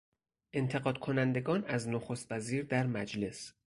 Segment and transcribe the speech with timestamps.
[0.53, 3.53] انتقاد کنندگان از نخستوزیر در مجلس